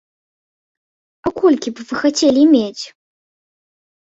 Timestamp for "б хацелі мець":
1.91-2.83